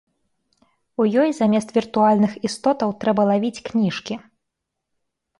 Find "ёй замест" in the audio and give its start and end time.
1.23-1.69